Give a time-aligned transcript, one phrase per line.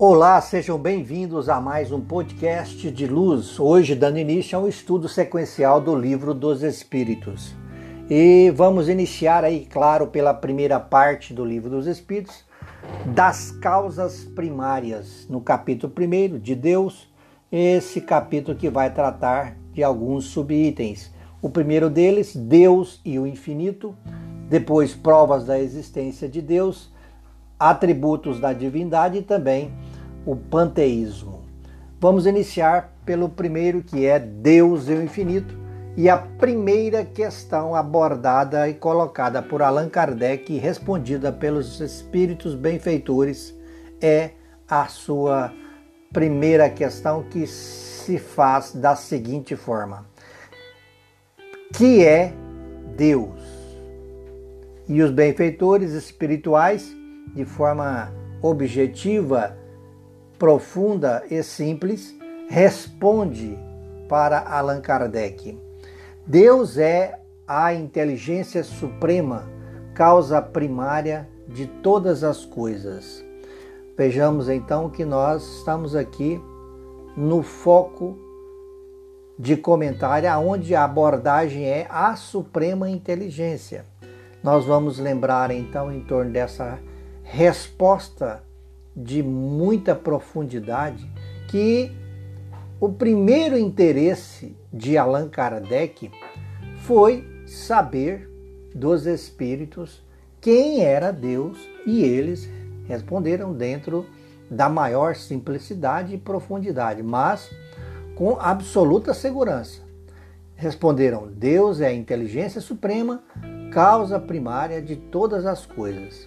[0.00, 3.58] Olá, sejam bem-vindos a mais um podcast de luz.
[3.58, 7.52] Hoje, dando início a um estudo sequencial do Livro dos Espíritos.
[8.08, 12.44] E vamos iniciar aí, claro, pela primeira parte do Livro dos Espíritos,
[13.12, 17.12] das causas primárias, no capítulo 1 de Deus,
[17.50, 21.12] esse capítulo que vai tratar de alguns subitens.
[21.42, 23.96] O primeiro deles, Deus e o infinito,
[24.48, 26.88] depois, provas da existência de Deus,
[27.58, 29.72] atributos da divindade e também
[30.24, 31.44] o panteísmo.
[32.00, 35.54] Vamos iniciar pelo primeiro, que é Deus e o infinito,
[35.96, 43.52] e a primeira questão abordada e colocada por Allan Kardec e respondida pelos espíritos benfeitores
[44.00, 44.30] é
[44.68, 45.52] a sua
[46.12, 50.06] primeira questão que se faz da seguinte forma:
[51.72, 52.32] Que é
[52.96, 53.40] Deus?
[54.88, 56.94] E os benfeitores espirituais,
[57.34, 59.56] de forma objetiva,
[60.38, 62.14] profunda e simples,
[62.48, 63.58] responde
[64.08, 65.58] para Allan Kardec.
[66.26, 69.48] Deus é a inteligência suprema,
[69.94, 73.24] causa primária de todas as coisas.
[73.96, 76.40] Vejamos então que nós estamos aqui
[77.16, 78.16] no foco
[79.38, 83.84] de comentário, onde a abordagem é a suprema inteligência.
[84.42, 86.78] Nós vamos lembrar então em torno dessa
[87.22, 88.42] resposta
[89.02, 91.08] de muita profundidade
[91.48, 91.92] que
[92.80, 96.10] o primeiro interesse de Allan Kardec
[96.78, 98.28] foi saber
[98.74, 100.02] dos espíritos
[100.40, 102.48] quem era Deus e eles
[102.86, 104.06] responderam dentro
[104.50, 107.50] da maior simplicidade e profundidade, mas
[108.14, 109.82] com absoluta segurança.
[110.54, 113.22] Responderam: Deus é a inteligência suprema,
[113.72, 116.26] causa primária de todas as coisas.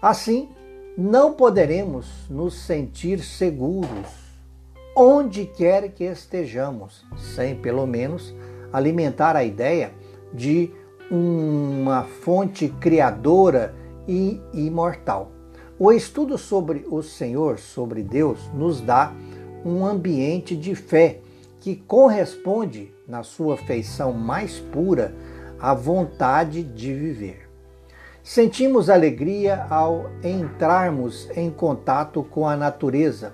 [0.00, 0.48] Assim,
[1.00, 4.08] não poderemos nos sentir seguros
[4.96, 8.34] onde quer que estejamos, sem pelo menos
[8.72, 9.92] alimentar a ideia
[10.34, 10.72] de
[11.08, 13.72] uma fonte criadora
[14.08, 15.30] e imortal.
[15.78, 19.12] O estudo sobre o Senhor, sobre Deus, nos dá
[19.64, 21.20] um ambiente de fé
[21.60, 25.14] que corresponde, na sua feição mais pura,
[25.60, 27.47] à vontade de viver.
[28.28, 33.32] Sentimos alegria ao entrarmos em contato com a natureza,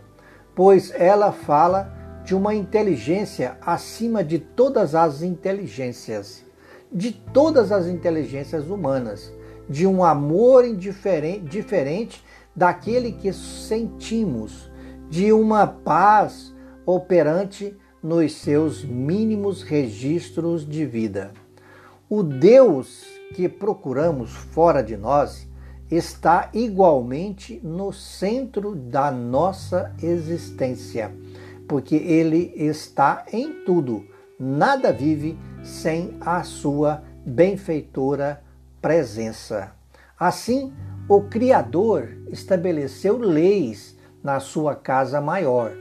[0.54, 1.92] pois ela fala
[2.24, 6.44] de uma inteligência acima de todas as inteligências,
[6.92, 9.34] de todas as inteligências humanas,
[9.68, 14.70] de um amor diferente daquele que sentimos,
[15.10, 16.54] de uma paz
[16.86, 21.32] operante nos seus mínimos registros de vida.
[22.08, 23.02] O Deus
[23.34, 25.48] que procuramos fora de nós
[25.90, 31.14] está igualmente no centro da nossa existência,
[31.66, 34.04] porque ele está em tudo.
[34.38, 38.42] Nada vive sem a sua benfeitora
[38.82, 39.72] presença.
[40.18, 40.72] Assim,
[41.08, 45.72] o Criador estabeleceu leis na sua casa maior,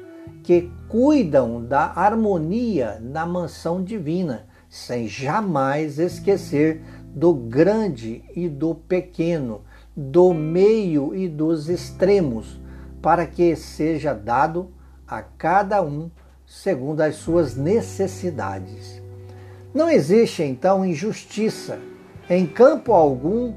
[0.42, 6.82] que cuidam da harmonia na mansão divina, sem jamais esquecer
[7.14, 9.62] do grande e do pequeno,
[9.96, 12.60] do meio e dos extremos,
[13.00, 14.72] para que seja dado
[15.08, 16.10] a cada um
[16.44, 19.00] segundo as suas necessidades.
[19.76, 21.78] Não existe então injustiça
[22.28, 23.54] em campo algum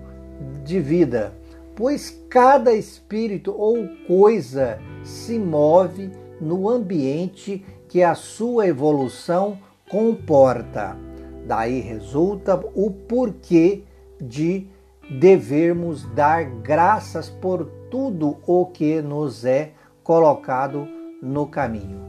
[0.64, 1.32] de vida,
[1.74, 11.05] pois cada espírito ou coisa se move no ambiente que a sua evolução comporta.
[11.46, 13.84] Daí resulta o porquê
[14.20, 14.66] de
[15.08, 19.70] devermos dar graças por tudo o que nos é
[20.02, 20.88] colocado
[21.22, 22.00] no caminho.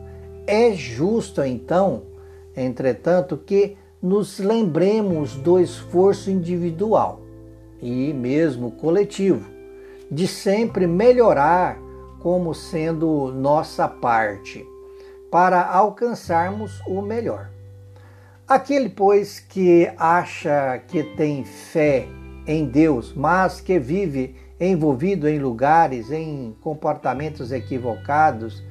[0.48, 2.02] É justo, então,
[2.56, 7.22] entretanto, que nos lembremos do esforço individual
[7.80, 9.48] e mesmo coletivo,
[10.10, 11.78] de sempre melhorar
[12.20, 14.66] como sendo nossa parte,
[15.30, 17.57] para alcançarmos o melhor.
[18.48, 22.08] Aquele, pois, que acha que tem fé
[22.48, 28.64] em Deus, mas que vive envolvido em lugares, em comportamentos equivocados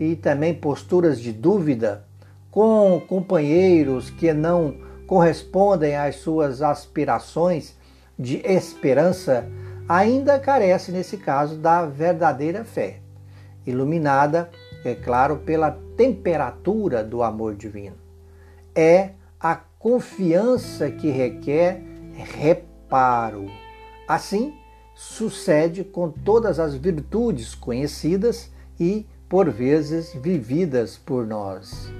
[0.00, 2.06] e também posturas de dúvida,
[2.50, 4.76] com companheiros que não
[5.06, 7.76] correspondem às suas aspirações
[8.18, 9.46] de esperança,
[9.86, 13.00] ainda carece, nesse caso, da verdadeira fé,
[13.66, 14.48] iluminada,
[14.82, 18.07] é claro, pela temperatura do amor divino.
[18.80, 19.10] É
[19.40, 21.82] a confiança que requer
[22.14, 23.46] reparo.
[24.06, 24.54] Assim,
[24.94, 31.92] sucede com todas as virtudes conhecidas e, por vezes, vividas por nós.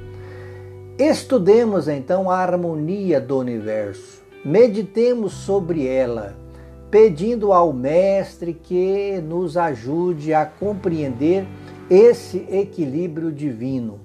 [0.97, 6.37] Estudemos então a harmonia do universo, meditemos sobre ela,
[6.93, 11.45] pedindo ao Mestre que nos ajude a compreender
[11.91, 13.99] esse equilíbrio divino,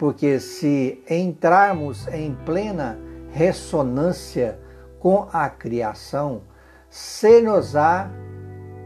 [0.00, 2.98] porque se entrarmos em plena
[3.32, 4.58] ressonância
[4.98, 6.40] com a criação,
[6.88, 8.10] se-nos-á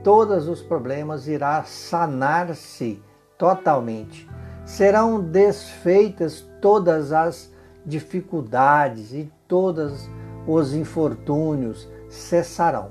[0.02, 3.00] todos os problemas irá sanar-se
[3.38, 4.28] totalmente.
[4.64, 7.48] Serão desfeitas todas as
[7.86, 10.10] dificuldades e todos
[10.48, 12.90] os infortúnios cessarão.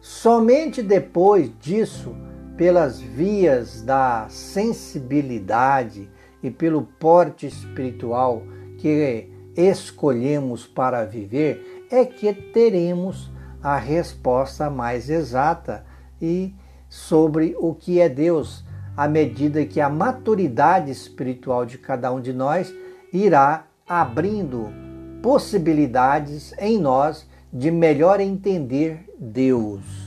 [0.00, 2.12] Somente depois disso,
[2.56, 6.10] pelas vias da sensibilidade
[6.42, 8.42] e pelo porte espiritual
[8.78, 13.30] que escolhemos para viver, é que teremos
[13.62, 15.84] a resposta mais exata
[16.20, 16.54] e
[16.88, 18.64] sobre o que é Deus,
[18.96, 22.72] à medida que a maturidade espiritual de cada um de nós
[23.12, 24.68] irá abrindo
[25.22, 30.01] possibilidades em nós de melhor entender Deus.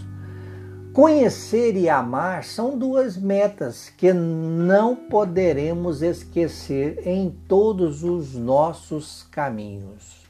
[0.96, 10.26] Conhecer e amar são duas metas que não poderemos esquecer em todos os nossos caminhos.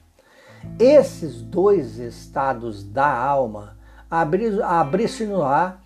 [0.79, 3.77] Esses dois estados da alma
[4.09, 5.77] abrir-se-no-á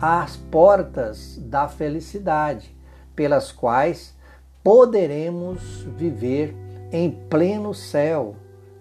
[0.00, 2.72] as portas da felicidade,
[3.16, 4.14] pelas quais
[4.62, 6.54] poderemos viver
[6.92, 8.36] em pleno céu,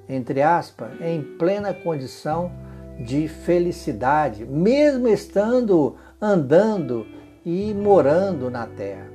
[0.07, 2.51] entre aspas, em plena condição
[2.99, 7.05] de felicidade, mesmo estando andando
[7.45, 9.09] e morando na terra.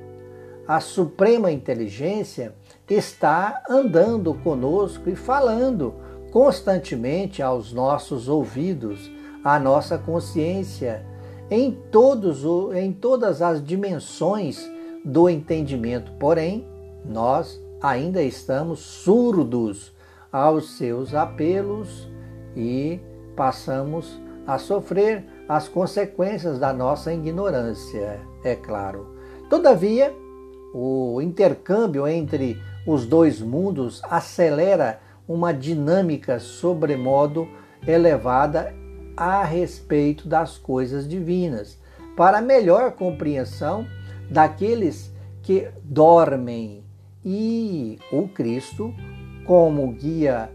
[0.67, 2.55] A suprema inteligência
[2.89, 5.93] está andando conosco e falando
[6.31, 9.11] constantemente aos nossos ouvidos
[9.43, 11.05] a nossa consciência
[11.51, 12.43] em, todos,
[12.75, 14.67] em todas as dimensões
[15.03, 16.13] do entendimento.
[16.13, 16.65] Porém,
[17.05, 19.91] nós ainda estamos surdos
[20.31, 22.09] aos seus apelos
[22.55, 22.99] e
[23.35, 29.15] passamos a sofrer as consequências da nossa ignorância, é claro.
[29.49, 30.13] Todavia,
[30.73, 37.47] o intercâmbio entre os dois mundos acelera uma dinâmica sobremodo
[37.87, 38.73] elevada
[39.15, 41.79] a respeito das coisas divinas,
[42.17, 43.87] para melhor compreensão
[44.29, 46.83] daqueles que dormem
[47.23, 48.93] e o Cristo
[49.45, 50.49] como guia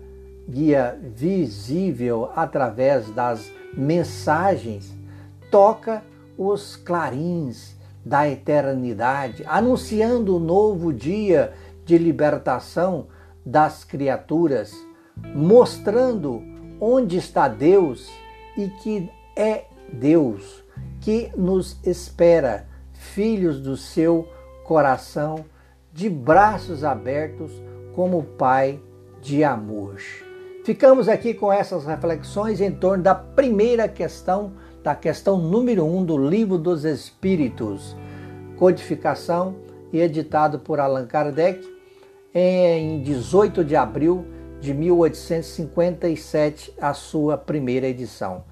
[0.49, 4.97] guia visível através das mensagens
[5.51, 6.03] toca
[6.37, 11.53] os clarins da eternidade, anunciando o novo dia
[11.85, 13.07] de libertação
[13.45, 14.73] das criaturas,
[15.35, 16.43] mostrando
[16.81, 18.09] onde está Deus
[18.57, 20.65] e que é Deus
[21.01, 24.29] que nos espera, filhos do seu
[24.65, 25.45] coração,
[25.93, 27.53] de braços abertos,
[27.95, 28.81] como Pai
[29.21, 29.97] de amor.
[30.69, 34.53] Ficamos aqui com essas reflexões em torno da primeira questão,
[34.85, 37.97] da questão número um do Livro dos Espíritos,
[38.59, 39.57] codificação
[39.91, 41.67] e editado por Allan Kardec
[42.35, 44.27] em 18 de abril
[44.61, 48.45] de 1857, a sua primeira edição.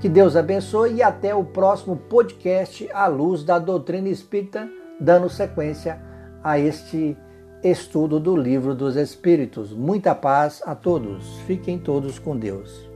[0.00, 4.68] Que Deus abençoe e até o próximo podcast à luz da doutrina espírita,
[5.00, 6.00] dando sequência
[6.40, 7.16] a este
[7.64, 9.72] estudo do Livro dos Espíritos.
[9.72, 11.38] Muita paz a todos.
[11.46, 12.93] Fiquem todos com Deus.